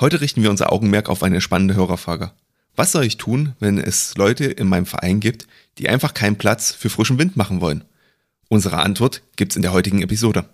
[0.00, 2.32] Heute richten wir unser Augenmerk auf eine spannende Hörerfrage.
[2.74, 6.72] Was soll ich tun, wenn es Leute in meinem Verein gibt, die einfach keinen Platz
[6.72, 7.84] für frischen Wind machen wollen?
[8.48, 10.46] Unsere Antwort gibt's in der heutigen Episode.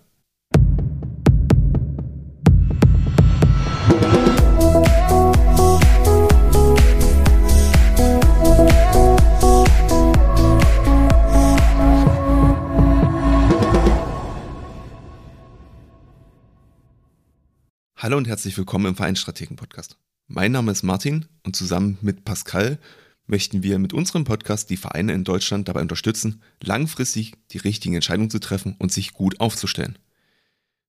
[18.07, 19.97] Hallo und herzlich willkommen im Vereinsstrategen-Podcast.
[20.27, 22.79] Mein Name ist Martin und zusammen mit Pascal
[23.25, 28.29] möchten wir mit unserem Podcast die Vereine in Deutschland dabei unterstützen, langfristig die richtigen Entscheidungen
[28.29, 29.99] zu treffen und sich gut aufzustellen.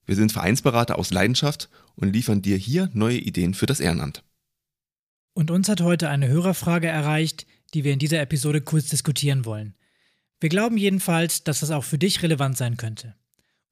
[0.07, 4.23] Wir sind Vereinsberater aus Leidenschaft und liefern dir hier neue Ideen für das Ehrenamt.
[5.35, 9.75] Und uns hat heute eine Hörerfrage erreicht, die wir in dieser Episode kurz diskutieren wollen.
[10.39, 13.17] Wir glauben jedenfalls, dass das auch für dich relevant sein könnte.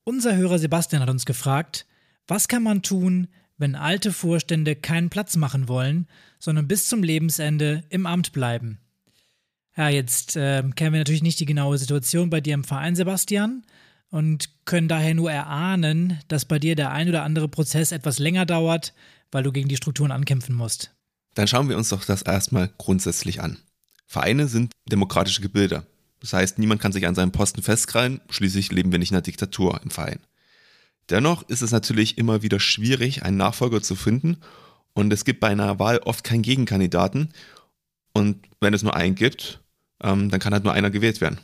[0.03, 1.87] Unser Hörer Sebastian hat uns gefragt,
[2.29, 6.09] was kann man tun, wenn alte Vorstände keinen Platz machen wollen,
[6.39, 8.79] sondern bis zum Lebensende im Amt bleiben?
[9.77, 13.63] Ja, jetzt äh, kennen wir natürlich nicht die genaue Situation bei dir im Verein, Sebastian,
[14.09, 18.47] und können daher nur erahnen, dass bei dir der ein oder andere Prozess etwas länger
[18.47, 18.95] dauert,
[19.31, 20.93] weil du gegen die Strukturen ankämpfen musst.
[21.35, 23.59] Dann schauen wir uns doch das erstmal grundsätzlich an.
[24.07, 25.85] Vereine sind demokratische Gebilde.
[26.21, 29.23] Das heißt, niemand kann sich an seinem Posten festkrallen, schließlich leben wir nicht in einer
[29.23, 30.21] Diktatur im Verein.
[31.11, 34.39] Dennoch ist es natürlich immer wieder schwierig, einen Nachfolger zu finden
[34.93, 37.33] und es gibt bei einer Wahl oft keinen Gegenkandidaten
[38.13, 39.61] und wenn es nur einen gibt,
[40.03, 41.39] ähm, dann kann halt nur einer gewählt werden.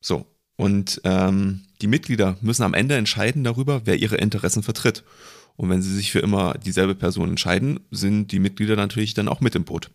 [0.00, 5.04] So, und ähm, die Mitglieder müssen am Ende entscheiden darüber, wer ihre Interessen vertritt.
[5.56, 9.40] Und wenn sie sich für immer dieselbe Person entscheiden, sind die Mitglieder natürlich dann auch
[9.40, 9.90] mit im Boot.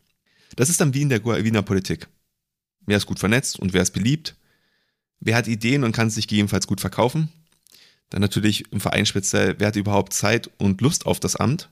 [0.56, 2.08] Das ist dann wie in der Wiener Politik.
[2.86, 4.36] Wer ist gut vernetzt und wer ist beliebt?
[5.20, 7.30] Wer hat Ideen und kann sich gegebenenfalls gut verkaufen?
[8.12, 11.70] Dann natürlich im Verein speziell, wer hat überhaupt Zeit und Lust auf das Amt?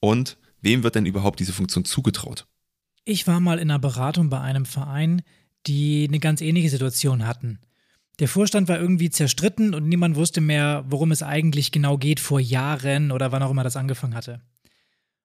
[0.00, 2.46] Und wem wird denn überhaupt diese Funktion zugetraut?
[3.04, 5.22] Ich war mal in einer Beratung bei einem Verein,
[5.66, 7.58] die eine ganz ähnliche Situation hatten.
[8.18, 12.38] Der Vorstand war irgendwie zerstritten und niemand wusste mehr, worum es eigentlich genau geht vor
[12.38, 14.40] Jahren oder wann auch immer das angefangen hatte.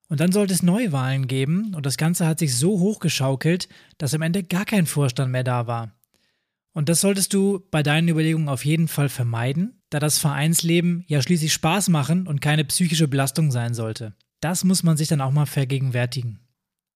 [0.07, 4.22] Und dann sollte es Neuwahlen geben und das Ganze hat sich so hochgeschaukelt, dass am
[4.22, 5.91] Ende gar kein Vorstand mehr da war.
[6.72, 11.22] Und das solltest du bei deinen Überlegungen auf jeden Fall vermeiden, da das Vereinsleben ja
[11.22, 14.14] schließlich Spaß machen und keine psychische Belastung sein sollte.
[14.40, 16.40] Das muss man sich dann auch mal vergegenwärtigen.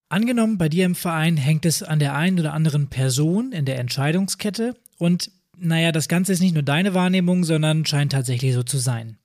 [0.10, 3.80] Angenommen, bei dir im Verein hängt es an der einen oder anderen Person in der
[3.80, 8.78] Entscheidungskette und naja, das Ganze ist nicht nur deine Wahrnehmung, sondern scheint tatsächlich so zu
[8.78, 9.18] sein.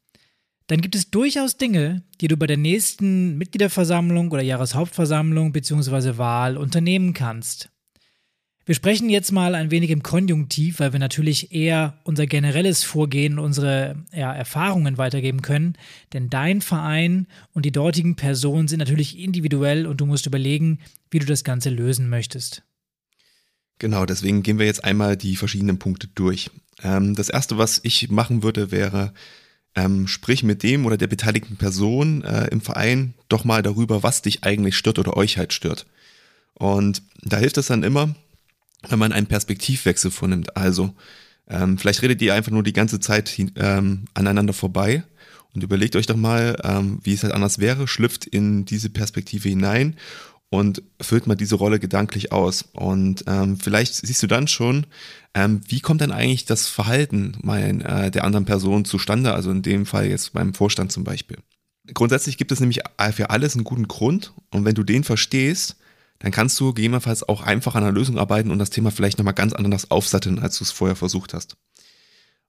[0.66, 6.18] Dann gibt es durchaus Dinge, die du bei der nächsten Mitgliederversammlung oder Jahreshauptversammlung bzw.
[6.18, 7.70] Wahl unternehmen kannst.
[8.68, 13.38] Wir sprechen jetzt mal ein wenig im Konjunktiv, weil wir natürlich eher unser generelles Vorgehen,
[13.38, 15.78] unsere ja, Erfahrungen weitergeben können.
[16.12, 20.80] Denn dein Verein und die dortigen Personen sind natürlich individuell und du musst überlegen,
[21.12, 22.64] wie du das Ganze lösen möchtest.
[23.78, 26.50] Genau, deswegen gehen wir jetzt einmal die verschiedenen Punkte durch.
[26.82, 29.14] Ähm, das erste, was ich machen würde, wäre,
[29.76, 34.22] ähm, sprich mit dem oder der beteiligten Person äh, im Verein doch mal darüber, was
[34.22, 35.86] dich eigentlich stört oder euch halt stört.
[36.54, 38.16] Und da hilft es dann immer,
[38.88, 40.56] wenn man einen Perspektivwechsel vornimmt.
[40.56, 40.94] Also
[41.48, 45.04] ähm, vielleicht redet ihr einfach nur die ganze Zeit ähm, aneinander vorbei
[45.54, 49.48] und überlegt euch doch mal, ähm, wie es halt anders wäre, schlüpft in diese Perspektive
[49.48, 49.96] hinein
[50.50, 52.64] und füllt mal diese Rolle gedanklich aus.
[52.72, 54.86] Und ähm, vielleicht siehst du dann schon,
[55.34, 59.62] ähm, wie kommt denn eigentlich das Verhalten mein, äh, der anderen Person zustande, also in
[59.62, 61.38] dem Fall jetzt beim Vorstand zum Beispiel.
[61.94, 62.80] Grundsätzlich gibt es nämlich
[63.12, 65.76] für alles einen guten Grund und wenn du den verstehst,
[66.18, 69.34] dann kannst du gegebenenfalls auch einfach an einer Lösung arbeiten und das Thema vielleicht nochmal
[69.34, 71.56] ganz anders aufsatteln, als du es vorher versucht hast.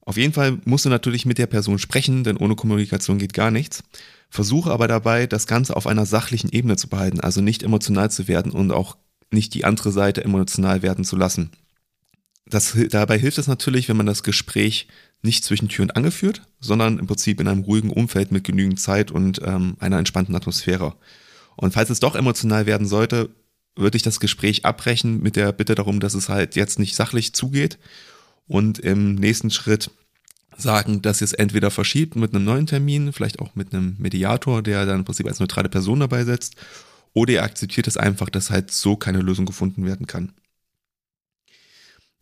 [0.02, 3.52] Auf jeden Fall musst du natürlich mit der Person sprechen, denn ohne Kommunikation geht gar
[3.52, 3.84] nichts.
[4.30, 8.30] Versuche aber dabei, das Ganze auf einer sachlichen Ebene zu behalten, also nicht emotional zu
[8.30, 8.96] werden und auch
[9.32, 11.52] nicht die andere Seite emotional werden zu lassen.
[12.46, 14.88] Das, dabei hilft es natürlich, wenn man das Gespräch
[15.22, 18.80] nicht zwischen Tür und Angel führt, sondern im Prinzip in einem ruhigen Umfeld mit genügend
[18.80, 20.96] Zeit und ähm, einer entspannten Atmosphäre.
[21.58, 23.30] Und falls es doch emotional werden sollte,
[23.78, 27.34] würde ich das Gespräch abbrechen mit der Bitte darum, dass es halt jetzt nicht sachlich
[27.34, 27.78] zugeht
[28.48, 29.92] und im nächsten Schritt
[30.58, 34.64] sagen, dass ihr es entweder verschiebt mit einem neuen Termin, vielleicht auch mit einem Mediator,
[34.64, 36.56] der dann im Prinzip als neutrale Person dabei setzt,
[37.14, 40.34] oder ihr akzeptiert es einfach, dass halt so keine Lösung gefunden werden kann.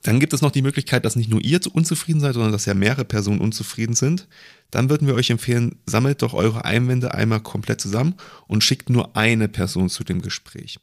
[0.04, 2.76] Dann gibt es noch die Möglichkeit, dass nicht nur ihr unzufrieden seid, sondern dass ja
[2.76, 4.28] mehrere Personen unzufrieden sind.
[4.70, 8.14] Dann würden wir euch empfehlen, sammelt doch eure Einwände einmal komplett zusammen
[8.46, 10.80] und schickt nur eine Person zu dem Gespräch.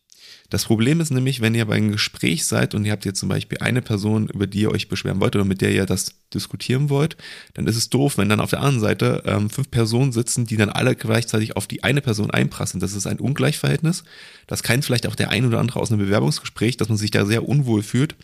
[0.52, 3.30] Das Problem ist nämlich, wenn ihr bei einem Gespräch seid und ihr habt jetzt zum
[3.30, 6.90] Beispiel eine Person, über die ihr euch beschweren wollt oder mit der ihr das diskutieren
[6.90, 7.16] wollt,
[7.54, 10.58] dann ist es doof, wenn dann auf der anderen Seite ähm, fünf Personen sitzen, die
[10.58, 12.80] dann alle gleichzeitig auf die eine Person einprassen.
[12.80, 14.04] Das ist ein Ungleichverhältnis.
[14.46, 17.24] Das kennt vielleicht auch der ein oder andere aus einem Bewerbungsgespräch, dass man sich da
[17.24, 18.16] sehr unwohl fühlt,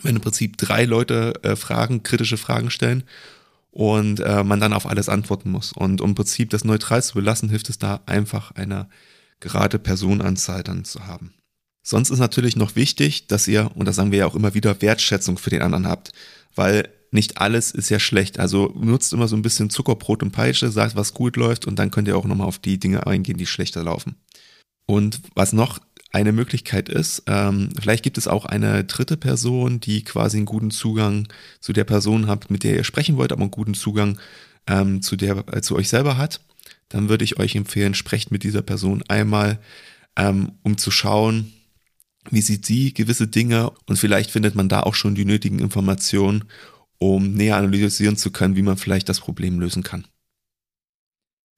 [0.00, 3.04] wenn im Prinzip drei Leute äh, Fragen, kritische Fragen stellen
[3.72, 5.72] und äh, man dann auf alles antworten muss.
[5.72, 8.88] Und um im Prinzip das neutral zu belassen, hilft es da einfach eine
[9.40, 11.34] gerade Personenanzahl dann zu haben.
[11.88, 14.82] Sonst ist natürlich noch wichtig, dass ihr, und das sagen wir ja auch immer wieder,
[14.82, 16.12] Wertschätzung für den anderen habt,
[16.54, 18.38] weil nicht alles ist ja schlecht.
[18.38, 21.90] Also nutzt immer so ein bisschen Zuckerbrot und Peitsche, sagt, was gut läuft und dann
[21.90, 24.16] könnt ihr auch nochmal auf die Dinge eingehen, die schlechter laufen.
[24.84, 25.78] Und was noch
[26.12, 30.70] eine Möglichkeit ist, ähm, vielleicht gibt es auch eine dritte Person, die quasi einen guten
[30.70, 31.26] Zugang
[31.58, 34.18] zu der Person habt, mit der ihr sprechen wollt, aber einen guten Zugang
[34.66, 36.42] ähm, zu der, äh, zu euch selber hat.
[36.90, 39.58] Dann würde ich euch empfehlen, sprecht mit dieser Person einmal,
[40.16, 41.54] ähm, um zu schauen,
[42.30, 46.44] wie sieht sie gewisse Dinge und vielleicht findet man da auch schon die nötigen Informationen,
[46.98, 50.04] um näher analysieren zu können, wie man vielleicht das Problem lösen kann.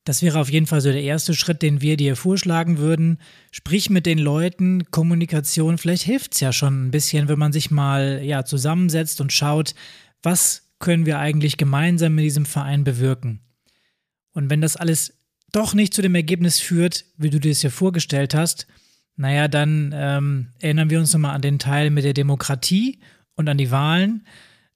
[0.04, 3.18] Das wäre auf jeden Fall so der erste Schritt, den wir dir vorschlagen würden.
[3.50, 7.70] Sprich mit den Leuten, Kommunikation, vielleicht hilft es ja schon ein bisschen, wenn man sich
[7.70, 9.74] mal ja, zusammensetzt und schaut,
[10.22, 13.40] was können wir eigentlich gemeinsam mit diesem Verein bewirken.
[14.32, 15.18] Und wenn das alles
[15.52, 18.66] doch nicht zu dem Ergebnis führt, wie du dir es hier vorgestellt hast,
[19.20, 23.00] naja, dann ähm, erinnern wir uns nochmal an den Teil mit der Demokratie
[23.34, 24.25] und an die Wahlen.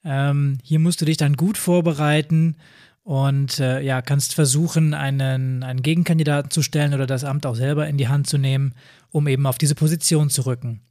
[0.04, 2.56] Ähm, hier musst du dich dann gut vorbereiten
[3.04, 7.88] und äh, ja, kannst versuchen, einen, einen Gegenkandidaten zu stellen oder das Amt auch selber
[7.88, 8.74] in die Hand zu nehmen,
[9.10, 10.82] um eben auf diese Position zu rücken.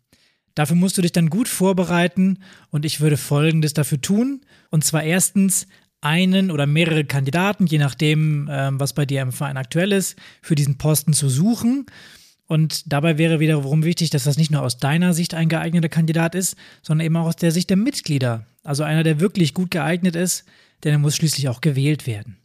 [0.55, 2.39] Dafür musst du dich dann gut vorbereiten
[2.71, 4.41] und ich würde Folgendes dafür tun.
[4.71, 5.67] Und zwar erstens
[6.01, 10.55] einen oder mehrere Kandidaten, je nachdem, äh, was bei dir im Verein aktuell ist, für
[10.55, 11.85] diesen Posten zu suchen
[12.53, 16.35] und dabei wäre wiederum wichtig, dass das nicht nur aus deiner Sicht ein geeigneter Kandidat
[16.35, 18.45] ist, sondern eben auch aus der Sicht der Mitglieder.
[18.61, 20.45] Also einer, der wirklich gut geeignet ist,
[20.83, 22.37] denn er muss schließlich auch gewählt werden.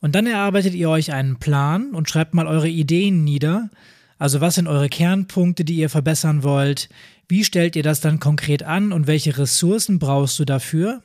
[0.00, 3.70] Und dann erarbeitet ihr euch einen Plan und schreibt mal eure Ideen nieder.
[4.18, 6.90] Also was sind eure Kernpunkte, die ihr verbessern wollt?
[7.26, 11.02] Wie stellt ihr das dann konkret an und welche Ressourcen brauchst du dafür?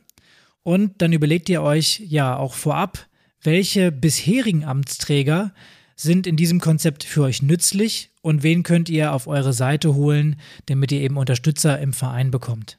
[0.63, 3.07] Und dann überlegt ihr euch ja auch vorab,
[3.41, 5.53] welche bisherigen Amtsträger
[5.97, 10.35] sind in diesem Konzept für euch nützlich und wen könnt ihr auf eure Seite holen,
[10.65, 12.77] damit ihr eben Unterstützer im Verein bekommt.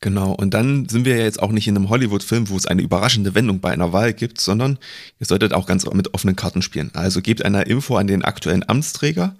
[0.00, 2.82] Genau, und dann sind wir ja jetzt auch nicht in einem Hollywood-Film, wo es eine
[2.82, 4.80] überraschende Wendung bei einer Wahl gibt, sondern
[5.20, 6.90] ihr solltet auch ganz mit offenen Karten spielen.
[6.92, 9.36] Also gebt eine Info an den aktuellen Amtsträger.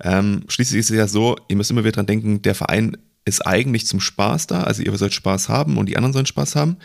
[0.00, 3.44] Ähm, schließlich ist es ja so, ihr müsst immer wieder dran denken, der Verein ist
[3.44, 6.76] eigentlich zum Spaß da, also ihr sollt Spaß haben und die anderen sollen Spaß haben.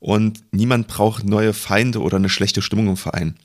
[0.00, 3.36] Und niemand braucht neue Feinde oder eine schlechte Stimmung im Verein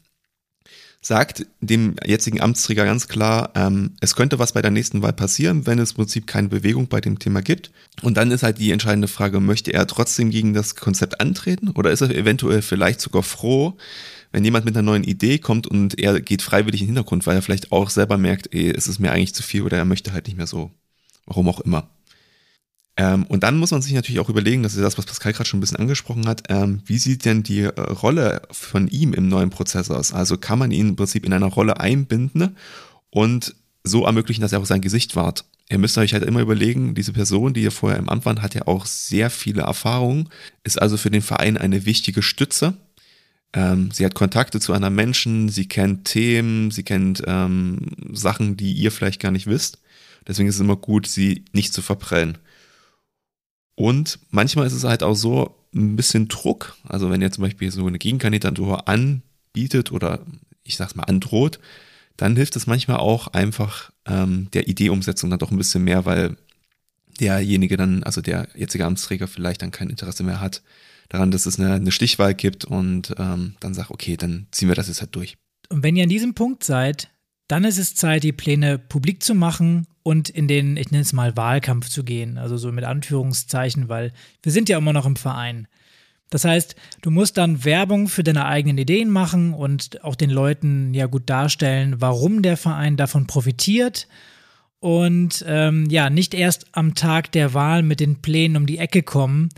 [1.01, 5.66] sagt dem jetzigen Amtsträger ganz klar, ähm, es könnte was bei der nächsten Wahl passieren,
[5.66, 7.72] wenn es im Prinzip keine Bewegung bei dem Thema gibt.
[8.01, 11.92] Und dann ist halt die entscheidende Frage, möchte er trotzdem gegen das Konzept antreten oder
[11.92, 13.78] ist er eventuell vielleicht sogar froh,
[14.31, 17.36] wenn jemand mit einer neuen Idee kommt und er geht freiwillig in den Hintergrund, weil
[17.36, 20.13] er vielleicht auch selber merkt, ey, es ist mir eigentlich zu viel oder er möchte
[20.13, 20.72] halt nicht mehr so.
[21.25, 21.90] Warum auch immer.
[23.00, 25.48] Ähm, und dann muss man sich natürlich auch überlegen, das ist das, was Pascal gerade
[25.48, 29.30] schon ein bisschen angesprochen hat, ähm, wie sieht denn die äh, Rolle von ihm im
[29.30, 30.12] neuen Prozess aus?
[30.12, 32.57] Also kann man ihn im Prinzip in einer Rolle einbinden
[33.10, 33.56] und
[33.86, 35.46] so ermöglichen, dass er auch sein Gesicht wahrt.
[35.69, 38.54] Ihr müsst euch halt immer überlegen, diese Person, die ihr vorher im Amt war, hat
[38.54, 40.28] ja auch sehr viele Erfahrungen,
[40.66, 42.74] ist also für den Verein eine wichtige Stütze.
[43.54, 47.80] Ähm, sie hat Kontakte zu anderen Menschen, sie kennt Themen, sie kennt ähm,
[48.12, 49.78] Sachen, die ihr vielleicht gar nicht wisst.
[50.28, 52.38] Deswegen ist es immer gut, sie nicht zu verprellen.
[53.80, 56.76] Und manchmal ist es halt auch so ein bisschen Druck.
[56.83, 60.19] Also wenn ihr zum Beispiel so eine Gegenkandidatur anbietet oder
[60.66, 61.62] ich sag's mal androht,
[62.18, 66.36] dann hilft es manchmal auch einfach ähm, der Ideeumsetzung dann doch ein bisschen mehr, weil
[67.21, 70.62] derjenige dann, also der jetzige Amtsträger vielleicht dann kein Interesse mehr hat
[71.07, 74.76] daran, dass es eine, eine Stichwahl gibt und ähm, dann sagt, okay, dann ziehen wir
[74.76, 75.38] das jetzt halt durch.
[75.69, 77.09] Und wenn ihr an diesem Punkt seid,
[77.48, 81.13] dann ist es Zeit, die Pläne publik zu machen und in den, ich nenne es
[81.13, 82.39] mal, Wahlkampf zu gehen.
[82.39, 84.11] Also so mit Anführungszeichen, weil
[84.42, 85.68] wir sind ja immer noch im Verein.
[86.31, 90.95] Das heißt, du musst dann Werbung für deine eigenen Ideen machen und auch den Leuten
[90.95, 94.07] ja gut darstellen, warum der Verein davon profitiert.
[94.80, 99.04] Und ähm, ja, nicht erst am Tag der Wahl mit den Plänen um die Ecke
[99.04, 99.49] kommen,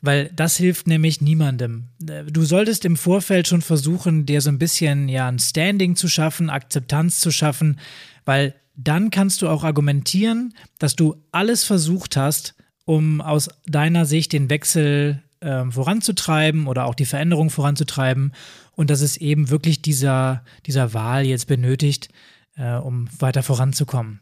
[0.00, 1.88] weil das hilft nämlich niemandem.
[1.98, 6.48] Du solltest im Vorfeld schon versuchen, dir so ein bisschen ja ein Standing zu schaffen,
[6.48, 7.78] Akzeptanz zu schaffen,
[8.24, 12.54] weil dann kannst du auch argumentieren, dass du alles versucht hast,
[12.84, 18.32] um aus deiner Sicht den Wechsel äh, voranzutreiben oder auch die Veränderung voranzutreiben
[18.76, 22.08] und dass es eben wirklich dieser, dieser Wahl jetzt benötigt,
[22.56, 24.20] äh, um weiter voranzukommen.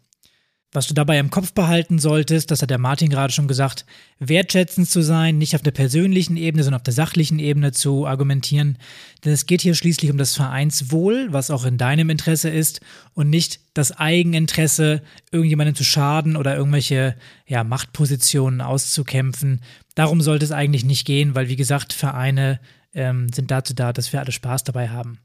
[0.72, 3.86] Was du dabei im Kopf behalten solltest, das hat der Martin gerade schon gesagt,
[4.18, 8.76] wertschätzend zu sein, nicht auf der persönlichen Ebene, sondern auf der sachlichen Ebene zu argumentieren.
[9.24, 12.80] Denn es geht hier schließlich um das Vereinswohl, was auch in deinem Interesse ist,
[13.14, 19.62] und nicht das Eigeninteresse, irgendjemandem zu schaden oder irgendwelche ja, Machtpositionen auszukämpfen.
[19.94, 22.60] Darum sollte es eigentlich nicht gehen, weil wie gesagt, Vereine
[22.92, 25.20] ähm, sind dazu da, dass wir alle Spaß dabei haben.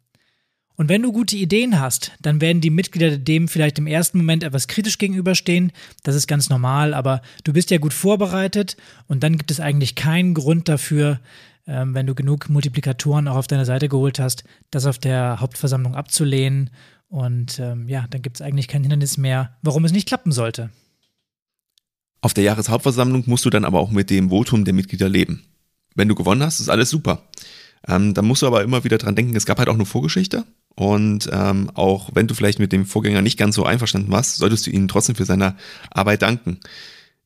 [0.82, 4.44] Und wenn du gute Ideen hast, dann werden die Mitglieder dem vielleicht im ersten Moment
[4.44, 5.74] etwas kritisch gegenüberstehen.
[6.02, 9.94] Das ist ganz normal, aber du bist ja gut vorbereitet und dann gibt es eigentlich
[9.94, 11.20] keinen Grund dafür,
[11.68, 15.94] ähm, wenn du genug Multiplikatoren auch auf deine Seite geholt hast, das auf der Hauptversammlung
[15.94, 16.72] abzulehnen.
[17.10, 20.72] Und ähm, ja, dann gibt es eigentlich kein Hindernis mehr, warum es nicht klappen sollte.
[22.22, 25.44] Auf der Jahreshauptversammlung musst du dann aber auch mit dem Votum der Mitglieder leben.
[25.94, 27.30] Wenn du gewonnen hast, ist alles super.
[27.88, 30.44] Ähm, dann musst du aber immer wieder dran denken, es gab halt auch eine Vorgeschichte
[30.76, 34.66] und ähm, auch wenn du vielleicht mit dem Vorgänger nicht ganz so einverstanden warst, solltest
[34.66, 35.56] du ihm trotzdem für seine
[35.90, 36.60] Arbeit danken.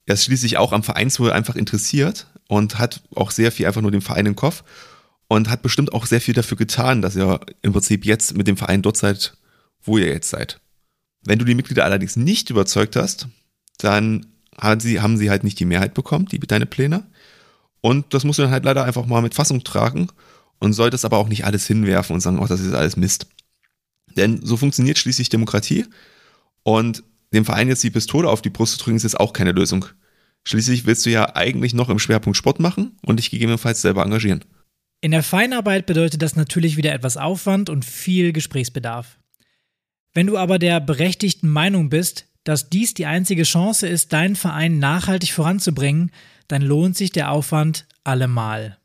[0.05, 3.91] Er ist schließlich auch am Vereinswohl einfach interessiert und hat auch sehr viel einfach nur
[3.91, 4.63] den Verein im Kopf
[5.27, 8.57] und hat bestimmt auch sehr viel dafür getan, dass ihr im Prinzip jetzt mit dem
[8.57, 9.37] Verein dort seid,
[9.81, 10.59] wo ihr jetzt seid.
[11.23, 13.27] Wenn du die Mitglieder allerdings nicht überzeugt hast,
[13.79, 14.27] dann
[14.59, 17.03] haben sie, haben sie halt nicht die Mehrheit bekommen, die deine Pläne.
[17.81, 20.07] Und das musst du dann halt leider einfach mal mit Fassung tragen
[20.59, 23.27] und solltest aber auch nicht alles hinwerfen und sagen, oh, das ist alles Mist.
[24.15, 25.85] Denn so funktioniert schließlich Demokratie
[26.63, 27.03] und
[27.33, 29.85] dem Verein jetzt die Pistole auf die Brust zu drücken, ist jetzt auch keine Lösung.
[30.43, 34.45] Schließlich willst du ja eigentlich noch im Schwerpunkt Sport machen und dich gegebenenfalls selber engagieren.
[35.01, 39.19] In der Feinarbeit bedeutet das natürlich wieder etwas Aufwand und viel Gesprächsbedarf.
[40.13, 44.79] Wenn du aber der berechtigten Meinung bist, dass dies die einzige Chance ist, deinen Verein
[44.79, 46.11] nachhaltig voranzubringen,
[46.47, 48.77] dann lohnt sich der Aufwand allemal.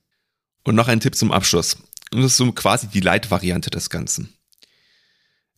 [0.64, 1.76] Und noch ein Tipp zum Abschluss.
[2.12, 4.32] Und das ist so quasi die Leitvariante des Ganzen.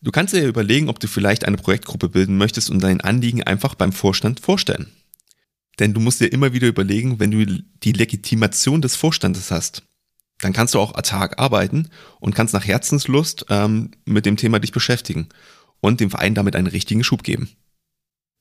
[0.03, 3.77] Du kannst dir überlegen, ob du vielleicht eine Projektgruppe bilden möchtest und dein Anliegen einfach
[3.77, 4.91] beim Vorstand vorstellen.
[5.79, 9.85] Denn du musst dir immer wieder überlegen, wenn du die Legitimation des Vorstandes hast,
[10.41, 14.73] dann kannst du auch autark arbeiten und kannst nach Herzenslust ähm, mit dem Thema dich
[14.73, 15.29] beschäftigen
[15.81, 17.51] und dem Verein damit einen richtigen Schub geben.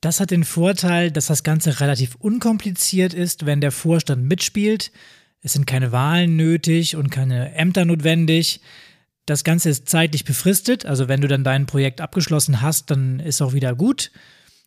[0.02, 4.92] Das hat den Vorteil, dass das Ganze relativ unkompliziert ist, wenn der Vorstand mitspielt.
[5.42, 8.62] Es sind keine Wahlen nötig und keine Ämter notwendig.
[9.32, 13.42] Das Ganze ist zeitlich befristet, also wenn du dann dein Projekt abgeschlossen hast, dann ist
[13.42, 14.12] auch wieder gut.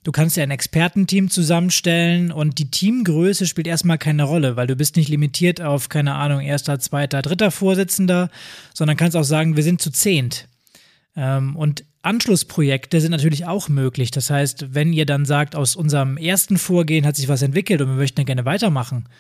[0.04, 4.74] Du kannst ja ein Expertenteam zusammenstellen und die Teamgröße spielt erstmal keine Rolle, weil du
[4.74, 8.30] bist nicht limitiert auf, keine Ahnung, erster, zweiter, dritter Vorsitzender,
[8.72, 10.48] sondern kannst auch sagen, wir sind zu zehnt.
[11.14, 14.12] Ähm, und Anschlussprojekte sind natürlich auch möglich.
[14.12, 17.88] Das heißt, wenn ihr dann sagt, aus unserem ersten Vorgehen hat sich was entwickelt und
[17.88, 19.10] wir möchten gerne weitermachen,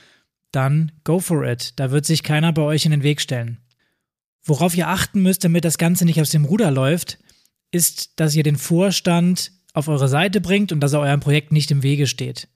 [0.52, 1.74] dann go for it.
[1.76, 3.58] Da wird sich keiner bei euch in den Weg stellen.
[4.44, 7.18] Worauf ihr achten müsst, damit das Ganze nicht aus dem Ruder läuft,
[7.70, 11.70] ist, dass ihr den Vorstand auf eure Seite bringt und dass er eurem Projekt nicht
[11.70, 12.48] im Wege steht.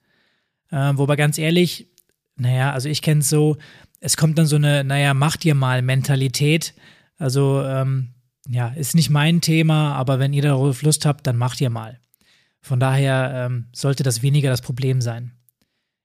[0.71, 1.89] Äh, wobei ganz ehrlich,
[2.37, 3.57] naja, also ich kenne es so,
[4.01, 6.75] es kommt dann so eine, naja, macht ihr mal Mentalität.
[7.17, 8.11] Also, ähm,
[8.47, 11.99] ja, ist nicht mein Thema, aber wenn ihr darauf Lust habt, dann macht ihr mal.
[12.61, 15.33] Von daher ähm, sollte das weniger das Problem sein.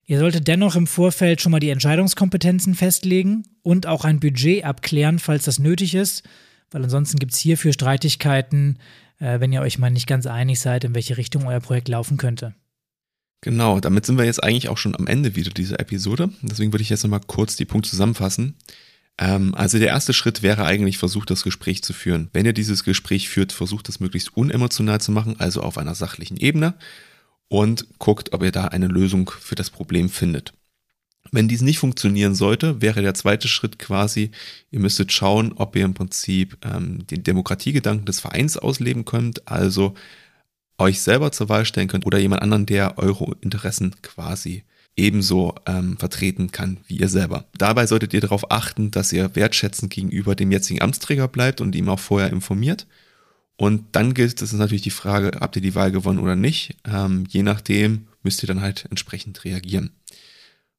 [0.06, 5.20] Ihr solltet dennoch im Vorfeld schon mal die Entscheidungskompetenzen festlegen und auch ein Budget abklären,
[5.20, 6.24] falls das nötig ist,
[6.72, 8.77] weil ansonsten gibt es hierfür Streitigkeiten,
[9.20, 12.17] äh, wenn ihr euch mal nicht ganz einig seid, in welche Richtung euer Projekt laufen
[12.17, 12.53] könnte.
[13.41, 16.29] Genau, damit sind wir jetzt eigentlich auch schon am Ende wieder dieser Episode.
[16.41, 18.55] Deswegen würde ich jetzt nochmal kurz die Punkte zusammenfassen.
[19.17, 22.29] Ähm, also der erste Schritt wäre eigentlich, versucht das Gespräch zu führen.
[22.34, 26.38] Wenn ihr dieses Gespräch führt, versucht es möglichst unemotional zu machen, also auf einer sachlichen
[26.38, 26.75] Ebene
[27.50, 30.53] und guckt, ob ihr da eine Lösung für das Problem findet.
[31.32, 34.32] Wenn dies nicht funktionieren sollte, wäre der zweite Schritt quasi,
[34.72, 39.96] ihr müsstet schauen, ob ihr im Prinzip ähm, den Demokratiegedanken des Vereins ausleben könnt, also
[40.77, 44.63] euch selber zur Wahl stellen könnt oder jemand anderen, der eure Interessen quasi
[44.96, 47.46] ebenso ähm, vertreten kann wie ihr selber.
[47.58, 51.89] Dabei solltet ihr darauf achten, dass ihr wertschätzend gegenüber dem jetzigen Amtsträger bleibt und ihm
[51.89, 52.86] auch vorher informiert
[53.56, 56.75] und dann gilt es natürlich die Frage, habt ihr die Wahl gewonnen oder nicht?
[56.86, 59.92] Ähm, je nachdem müsst ihr dann halt entsprechend reagieren.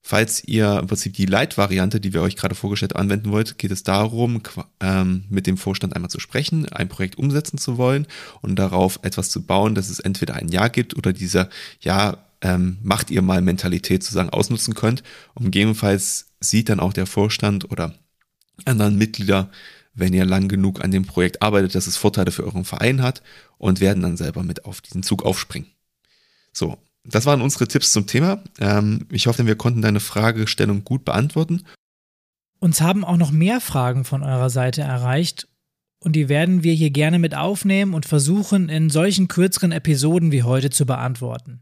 [0.07, 3.85] Falls ihr im Prinzip die Leitvariante, die wir euch gerade vorgestellt anwenden wollt, geht es
[3.85, 4.43] darum,
[4.81, 8.07] ähm, mit dem Vorstand einmal zu sprechen, ein Projekt umsetzen zu wollen
[8.43, 11.49] und darauf etwas zu bauen, dass es entweder ein Ja gibt oder dieser
[11.81, 15.03] Ja, ähm, macht ihr mal Mentalität sozusagen ausnutzen könnt.
[15.33, 17.95] Und gegebenenfalls sieht dann auch der Vorstand oder
[18.67, 19.51] anderen Mitglieder
[19.95, 23.23] wenn ihr lang genug an dem Projekt arbeitet, dass es Vorteile für euren Verein hat
[23.59, 25.71] und werden dann selber mit auf diesen Zug aufspringen.
[26.53, 28.43] So, das waren unsere Tipps zum Thema.
[28.59, 31.63] Ähm, ich hoffe, wir konnten deine Fragestellung gut beantworten.
[32.59, 35.49] Uns haben auch noch mehr Fragen von eurer Seite erreicht
[36.01, 40.43] und die werden wir hier gerne mit aufnehmen und versuchen, in solchen kürzeren Episoden wie
[40.43, 41.61] heute zu beantworten.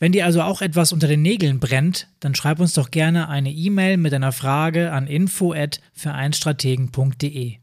[0.00, 3.50] Wenn dir also auch etwas unter den Nägeln brennt, dann schreib uns doch gerne eine
[3.50, 7.56] E-Mail mit einer Frage an info@vereinstrategen.de.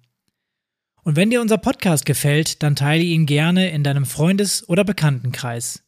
[1.04, 5.85] Und wenn dir unser Podcast gefällt, dann teile ihn gerne in deinem Freundes- oder Bekanntenkreis.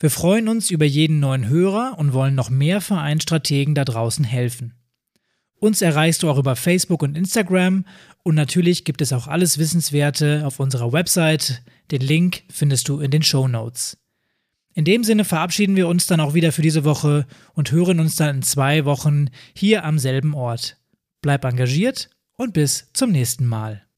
[0.00, 4.72] Wir freuen uns über jeden neuen Hörer und wollen noch mehr Vereinstrategen da draußen helfen.
[5.56, 7.84] Uns erreichst du auch über Facebook und Instagram
[8.22, 11.62] und natürlich gibt es auch alles Wissenswerte auf unserer Website.
[11.90, 13.98] Den Link findest du in den Show Notes.
[14.72, 18.16] In dem Sinne verabschieden wir uns dann auch wieder für diese Woche und hören uns
[18.16, 20.78] dann in zwei Wochen hier am selben Ort.
[21.20, 23.89] Bleib engagiert und bis zum nächsten Mal.